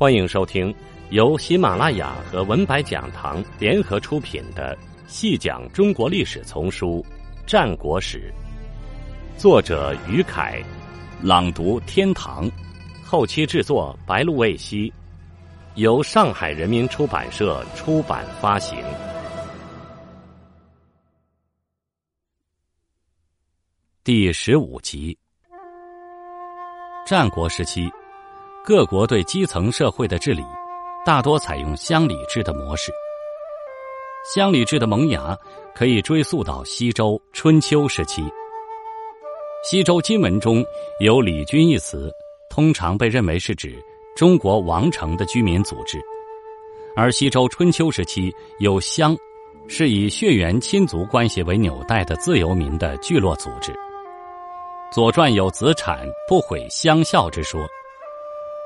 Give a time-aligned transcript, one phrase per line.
[0.00, 0.74] 欢迎收听
[1.10, 4.74] 由喜马拉雅和文白讲堂联合出品的
[5.06, 7.04] 《细讲中国历史丛书·
[7.46, 8.32] 战国史》，
[9.38, 10.64] 作者于凯，
[11.22, 12.50] 朗读天堂，
[13.04, 14.90] 后期制作白露未晞，
[15.74, 18.82] 由上海人民出版社出版发行。
[24.02, 25.18] 第十五集，
[27.06, 27.86] 战国时期。
[28.62, 30.44] 各国对基层社会的治理，
[31.04, 32.92] 大多采用乡里制的模式。
[34.34, 35.36] 乡里制的萌芽
[35.74, 38.22] 可以追溯到西周春秋时期。
[39.64, 40.62] 西周金文中
[41.00, 42.12] 有“里君”一词，
[42.50, 43.82] 通常被认为是指
[44.14, 45.98] 中国王城的居民组织；
[46.94, 49.16] 而西周春秋时期有“乡”，
[49.68, 53.72] 是以血缘亲族关系为纽带的自由民的聚落组织。
[54.92, 57.58] 《左传》有“子产不毁乡校”之说。《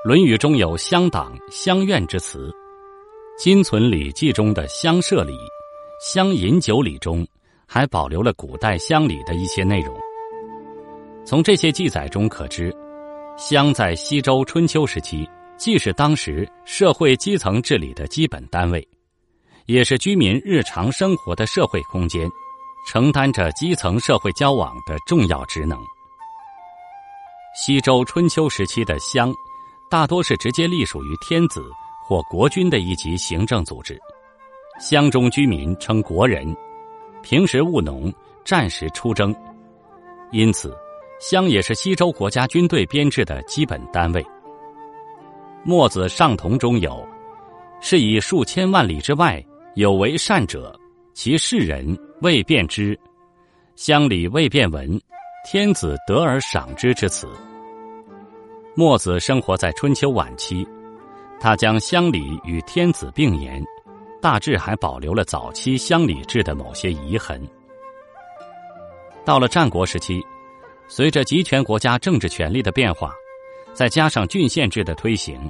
[0.04, 2.54] 论语》中有乡党、乡愿之词，
[3.38, 5.34] 今存《礼记》中的乡社礼、
[5.98, 7.26] 乡饮酒礼中，
[7.66, 9.96] 还保留了古代乡里的一些内容。
[11.24, 12.70] 从这些记载中可知，
[13.38, 18.86] 乡在西周春秋时期既是当时社会基层治理的基本单位，
[19.64, 22.28] 也是居民日常生活的社会空间，
[22.86, 25.78] 承担着基层社会交往的重要职能。
[27.56, 29.32] 西周春秋时期的乡。
[29.94, 31.70] 大多是直接隶属于天子
[32.02, 33.96] 或国君的一级行政组织，
[34.80, 36.44] 乡中居民称国人，
[37.22, 38.12] 平时务农，
[38.44, 39.32] 战时出征，
[40.32, 40.76] 因此
[41.20, 44.26] 乡也是西周国家军队编制的基本单位。
[45.62, 47.06] 墨子上同中有
[47.80, 49.40] ：“是以数千万里之外
[49.76, 50.76] 有为善者，
[51.12, 52.98] 其世人未便知，
[53.76, 55.00] 乡里未便闻，
[55.48, 57.28] 天子得而赏之之词。”
[58.76, 60.66] 墨子生活在春秋晚期，
[61.38, 63.62] 他将乡里与天子并言，
[64.20, 67.40] 大致还保留了早期乡里制的某些遗痕。
[69.24, 70.20] 到了战国时期，
[70.88, 73.14] 随着集权国家政治权力的变化，
[73.72, 75.48] 再加上郡县制的推行，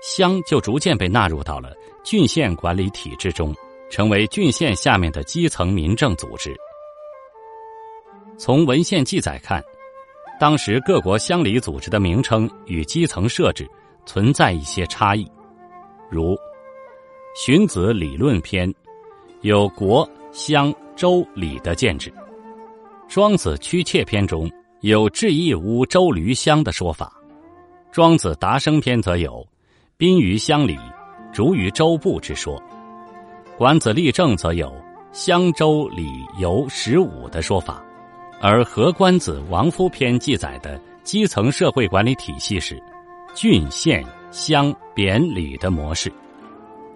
[0.00, 1.70] 乡就逐渐被纳入到了
[2.02, 3.54] 郡县管理体制中，
[3.90, 6.56] 成为郡县下面的基层民政组织。
[8.38, 9.62] 从文献记载看。
[10.38, 13.66] 当时各国乡里组织的名称与基层设置
[14.04, 15.30] 存在一些差异，
[16.10, 16.34] 如
[17.34, 18.68] 《荀子·理论篇》
[19.42, 22.10] 有国、乡、州、里的建制；
[23.08, 24.50] 《庄子·屈切篇》中
[24.80, 27.06] 有“治邑无州闾乡”的说法；
[27.92, 29.46] 《庄子·达生篇》则有
[29.96, 30.76] “宾于乡里，
[31.32, 32.56] 逐于州部”之说；
[33.56, 34.70] 《管子·立政》则有
[35.12, 36.08] “乡州里
[36.38, 37.82] 游十五”的说法。
[38.46, 42.78] 而《何官子·王夫篇》记载的基层社会管理体系是
[43.34, 46.12] 郡、县、乡、贬、里的模式。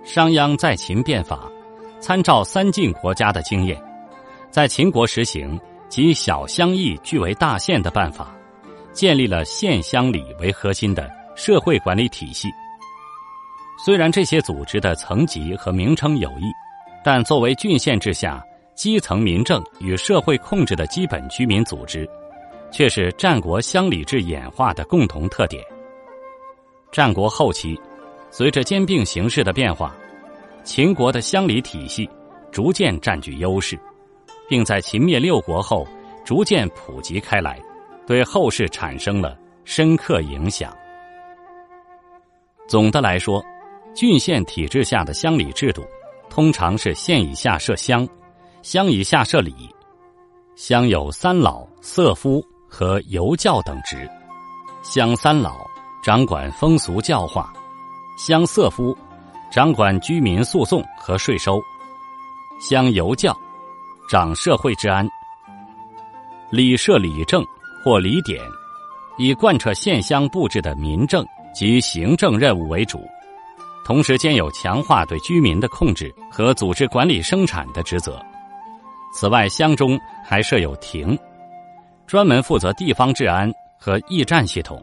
[0.04, 1.50] 商鞅在秦变法，
[2.00, 3.82] 参照三晋国家的经验，
[4.50, 8.30] 在秦国实行集小乡邑聚为大县的办法，
[8.92, 12.50] 建立了县乡里为核心的社会管理体系。
[13.82, 16.52] 虽然这些组织的层级和名称有异，
[17.02, 18.44] 但作为郡县制下。
[18.78, 22.08] 基层民政与社会控制的基本居民组织，
[22.70, 25.60] 却是战国乡里制演化的共同特点。
[26.92, 27.76] 战国后期，
[28.30, 29.92] 随着兼并形势的变化，
[30.62, 32.08] 秦国的乡里体系
[32.52, 33.76] 逐渐占据优势，
[34.48, 35.84] 并在秦灭六国后
[36.24, 37.60] 逐渐普及开来，
[38.06, 40.72] 对后世产生了深刻影响。
[42.68, 43.44] 总的来说，
[43.92, 45.84] 郡县体制下的乡里制度，
[46.30, 48.08] 通常是县以下设乡。
[48.62, 49.54] 乡以下设里，
[50.56, 54.08] 乡有三老、色夫和游教等职。
[54.82, 55.66] 乡三老
[56.02, 57.52] 掌管风俗教化，
[58.16, 58.96] 乡色夫
[59.50, 61.62] 掌管居民诉讼和税收，
[62.60, 63.36] 乡游教
[64.08, 65.08] 掌社会治安。
[66.50, 67.44] 里设里政
[67.84, 68.42] 或里典，
[69.18, 73.06] 以贯彻县乡布置的民政及行政任务为主，
[73.84, 78.20] 同时兼有强化对居民的控制和组织管理生产的职责。
[79.12, 81.18] 此外，乡中还设有亭，
[82.06, 84.80] 专门负责地方治安和驿站系统，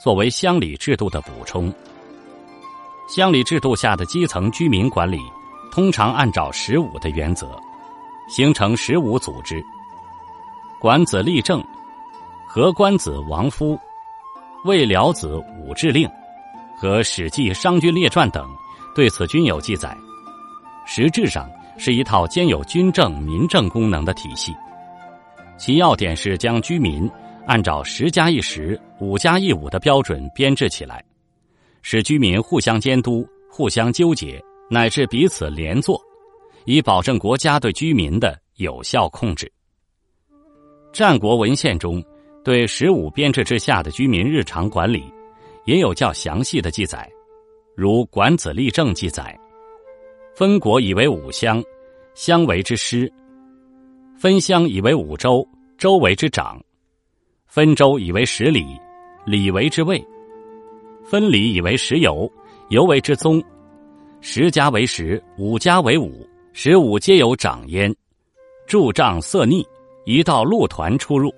[0.00, 1.72] 作为乡里制度的补充。
[3.08, 5.20] 乡里制度下的基层居民管理，
[5.70, 7.60] 通常按照十五的原则，
[8.28, 9.62] 形成十五组织。
[10.80, 11.62] 管子立政，
[12.48, 13.78] 和官子王夫，
[14.64, 16.08] 魏辽子武志令，
[16.76, 18.48] 和《史记·商君列传》等
[18.94, 19.94] 对此均有记载。
[20.86, 21.50] 实质上。
[21.78, 24.54] 是一套兼有军政、民政功能的体系，
[25.58, 27.10] 其要点是将居民
[27.46, 31.04] 按照十加一十、五加一五的标准编制起来，
[31.82, 36.00] 使居民互相监督、互相纠结，乃至彼此连坐，
[36.64, 39.50] 以保证国家对居民的有效控制。
[40.92, 42.02] 战国文献中
[42.42, 45.04] 对十五编制之下的居民日常管理，
[45.66, 47.08] 也有较详细的记载，
[47.76, 49.38] 如《管子立政》记载：
[50.36, 51.64] 分国以为五乡，
[52.14, 53.10] 乡为之师；
[54.18, 55.42] 分乡以为五州，
[55.78, 56.60] 州为之长；
[57.46, 58.66] 分州以为十里，
[59.24, 59.98] 里为之卫；
[61.06, 62.30] 分里以为十游，
[62.68, 63.40] 游为之宗；
[64.20, 67.90] 十家为十，五家为五，十五皆有长焉。
[68.66, 69.66] 柱杖色逆。
[70.04, 71.34] 一道路团出入，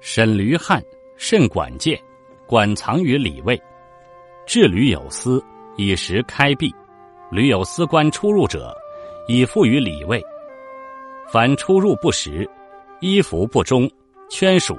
[0.00, 0.80] 审驴汉
[1.16, 2.00] 甚管见，
[2.46, 3.60] 管藏于里卫，
[4.46, 5.44] 治驴有司，
[5.76, 6.72] 以时开闭。
[7.30, 8.74] 驴有司官出入者，
[9.26, 10.22] 以附于里位。
[11.30, 12.48] 凡出入不实，
[13.00, 13.90] 衣服不忠，
[14.30, 14.76] 圈属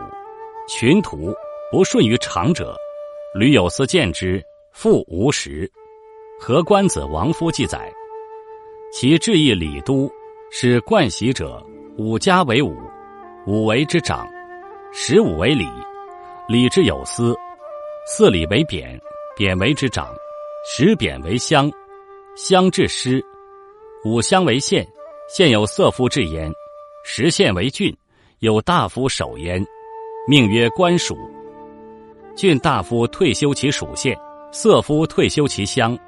[0.68, 1.34] 群徒
[1.72, 2.76] 不顺于常者，
[3.36, 5.72] 驴有司见之，复无实。
[6.40, 7.92] 何官子王夫记载，
[8.92, 10.10] 其治义礼都，
[10.50, 11.64] 使冠喜者
[11.98, 12.76] 五家为五。
[13.46, 14.28] 五为之长，
[14.92, 15.68] 十五为里，
[16.48, 17.34] 里之有司；
[18.06, 19.00] 四里为扁，
[19.36, 20.14] 扁为之长，
[20.66, 21.72] 十扁为乡，
[22.42, 23.20] 乡治师；
[24.06, 24.88] 五乡为县，
[25.28, 26.50] 县有色夫治焉；
[27.04, 27.94] 十县为郡，
[28.40, 29.62] 有大夫守焉，
[30.26, 31.18] 命曰官属。
[32.38, 34.18] 郡大夫退休其属县，
[34.54, 36.00] 色夫退休其乡，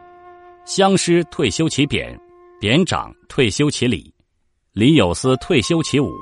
[0.64, 2.18] 乡师退休其扁，
[2.62, 4.10] 扁长退休其里，
[4.72, 6.14] 里有司退休其五。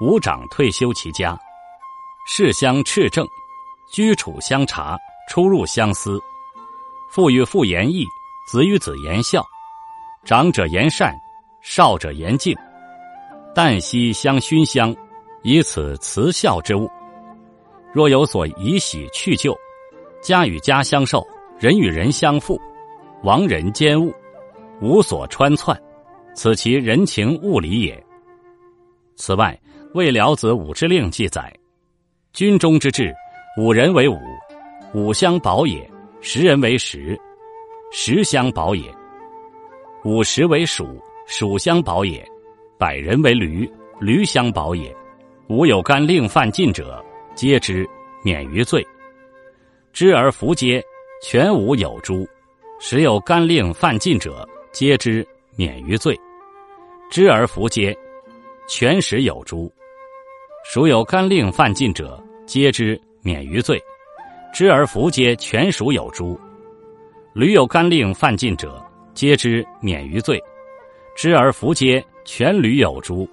[0.00, 1.38] 五长退休其家，
[2.26, 3.28] 世乡赤正，
[3.92, 4.96] 居处相察，
[5.28, 6.18] 出入相思。
[7.10, 8.06] 父与父言义，
[8.52, 9.42] 子与子言孝。
[10.26, 11.10] 长者言善，
[11.62, 12.54] 少者言敬。
[13.54, 14.94] 旦夕相熏香，
[15.40, 16.86] 以此慈孝之物。
[17.94, 19.56] 若有所以喜去旧，
[20.20, 21.26] 家与家相受，
[21.58, 22.60] 人与人相附，
[23.22, 24.14] 亡人兼物，
[24.82, 25.74] 无所穿窜，
[26.34, 28.04] 此其人情物理也。
[29.16, 29.58] 此外。
[29.94, 31.50] 《魏辽子武之令》记载：
[32.34, 33.14] 军中之志，
[33.58, 34.18] 五人为五，
[34.92, 35.80] 五相保也；
[36.20, 37.18] 十人为十，
[37.94, 38.90] 十相保也；
[40.02, 42.24] 五十为属，属相保也；
[42.78, 44.96] 百人为驴，驴相保也。
[45.50, 47.04] 吾有干令犯禁者，
[47.34, 47.86] 皆之
[48.24, 48.80] 免于罪；
[49.92, 50.82] 知而弗皆，
[51.22, 52.26] 全无有诸；
[52.80, 56.14] 时有干令犯禁者，皆之免于罪；
[57.10, 57.94] 知而弗皆，
[58.66, 59.70] 全实有诸。
[60.64, 63.76] 孰有干令犯禁者，皆之免于罪；
[64.54, 66.40] 知而弗皆，全属有诸。
[67.34, 68.84] 屡有干令犯禁者，
[69.14, 70.36] 皆之免于罪；
[71.16, 73.26] 知而弗皆，全屡有诸。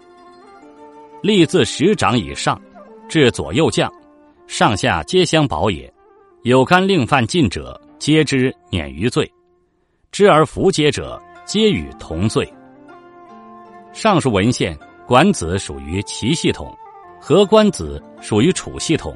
[1.22, 2.60] 立自十长以上，
[3.10, 3.92] 至左右将，
[4.48, 5.92] 上下皆相保也。
[6.44, 9.25] 有干令犯禁者，皆之免于罪；
[10.13, 12.50] 知而弗皆者，皆与同罪。
[13.92, 16.74] 上述文献，管子属于齐系统。
[17.19, 19.13] 何官子属于楚系统，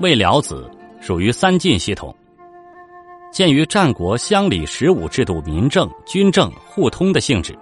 [0.00, 0.68] 魏辽子
[1.00, 2.12] 属于三晋系统。
[3.34, 7.52] 鉴于战国乡里十五制度民政、军政互通的性质，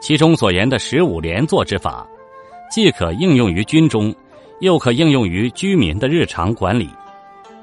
[0.00, 2.06] 其中所言的十五连坐之法，
[2.70, 4.14] 既可应用于军中，
[4.60, 6.88] 又可应用于居民的日常管理。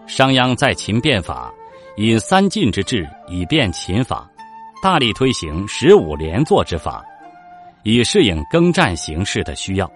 [0.05, 1.49] 商鞅在秦变法，
[1.95, 4.29] 以三晋之制以变秦法，
[4.83, 7.01] 大力推行十五连坐之法，
[7.83, 9.89] 以适应耕战形势的需要。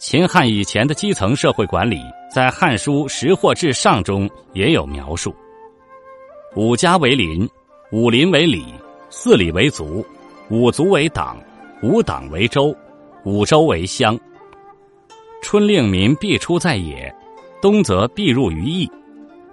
[0.00, 2.02] 秦汉以前的基层社会管理，
[2.34, 5.32] 在《汉书·识货志上》中也有描述：
[6.56, 7.46] 五家为邻，
[7.92, 8.64] 五邻为里，
[9.10, 10.02] 四里为族，
[10.48, 11.36] 五族为党，
[11.82, 12.74] 五党为州，
[13.24, 14.18] 五州为乡。
[15.42, 17.14] 春令民必出在野，
[17.60, 18.90] 冬则必入于邑。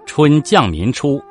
[0.06, 1.22] 春降民出，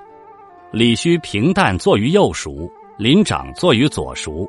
[0.72, 4.48] 里须平淡坐于右熟，邻长坐于左熟，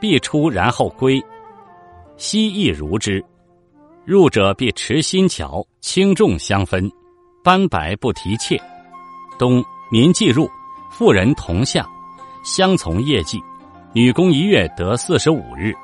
[0.00, 1.20] 必出然后归。
[2.16, 3.24] 西亦如之。
[4.04, 6.88] 入者必持新桥，轻重相分，
[7.42, 8.56] 斑白不提切。
[9.36, 10.50] 冬民既入，
[10.90, 11.88] 妇人同向，
[12.42, 13.42] 相从业绩。
[13.94, 15.74] 女工一月得四十五日。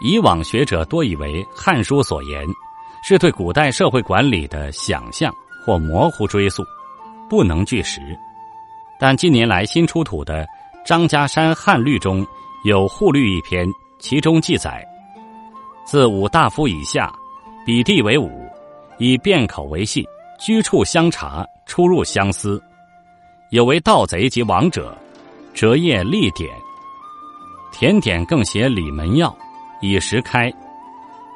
[0.00, 2.46] 以往学者多以为《汉书》所言
[3.04, 5.32] 是对古代社会管理的想象
[5.64, 6.64] 或模糊追溯，
[7.28, 8.00] 不能据实。
[8.98, 10.46] 但近年来新出土的
[10.84, 12.26] 张家山汉律中
[12.64, 13.66] 有户律一篇，
[13.98, 14.84] 其中记载：
[15.84, 17.12] 自五大夫以下。
[17.64, 18.44] 比地为五，
[18.98, 20.04] 以便口为信，
[20.36, 22.60] 居处相察，出入相思。
[23.52, 24.96] 有为盗贼及亡者，
[25.52, 26.50] 折页立典。
[27.70, 29.36] 田典更写里门要，
[29.82, 30.50] 以时开。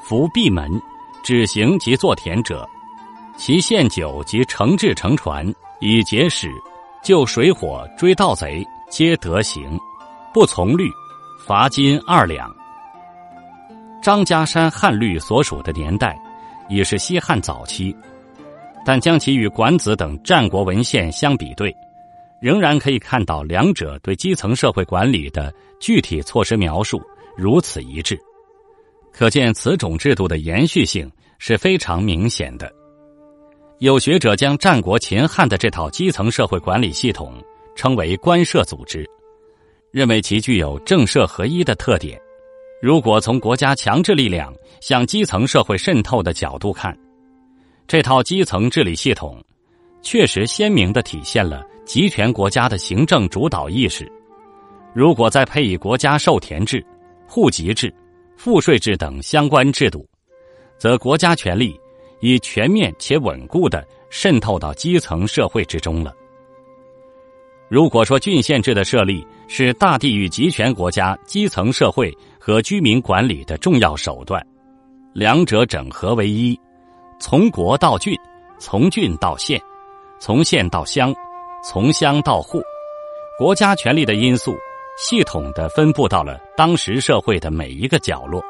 [0.02, 0.66] 伏闭门，
[1.22, 2.66] 止行及作田者，
[3.36, 5.46] 其献酒及乘制乘船，
[5.78, 6.50] 以节使，
[7.04, 9.78] 就水火追盗贼，皆得行；
[10.32, 10.90] 不从律，
[11.46, 12.50] 罚金二两。
[14.00, 16.18] 张家山汉律所属的年代，
[16.70, 17.94] 已是西汉早期，
[18.86, 21.76] 但将其与管子等战国文献相比对，
[22.40, 27.00] 仍然可以看到两者对基层社会管理的具体措施描述
[27.36, 28.18] 如此一致，
[29.12, 32.70] 可见此种制度的延续性是非常明显的。
[33.78, 37.34] 有学者将战国秦汉的这套基层社会管理系统
[37.74, 39.06] 称为官社组织，
[39.90, 42.18] 认为其具有政社合一的特点。
[42.80, 46.96] 如果从国家强制力量向基层社会渗透的角度看，
[47.86, 49.42] 这套基层治理系统
[50.06, 54.08] 确实鲜明的体现了集权国家的行政主导意识。
[54.94, 56.80] 如果再配以国家授田制、
[57.26, 57.92] 户籍制、
[58.36, 60.08] 赋税制等相关制度，
[60.78, 61.78] 则国家权力。
[62.20, 66.14] 已全面且稳固的渗透到基层社会之中了。
[67.68, 72.10] 如果说郡县制的设立是大地域集权国家基层社会
[72.40, 74.44] 和居民管理的重要手段，
[75.12, 76.58] 两者整合为一，
[77.20, 78.18] 从国到郡，
[78.58, 79.60] 从郡到县，
[80.18, 81.14] 从县到乡，
[81.62, 82.62] 从乡到户，
[83.38, 84.56] 国家权力的因素
[84.98, 88.42] 系统的分布到了当时社会的每一个角落，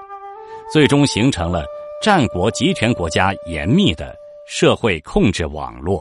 [0.73, 1.65] 最终形成了。
[2.03, 4.15] 战国集权国家严密的
[4.47, 6.01] 社会控制网络。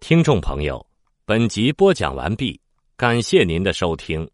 [0.00, 0.84] 听众朋友，
[1.26, 2.58] 本集播讲完毕，
[2.96, 4.28] 感谢您的收听。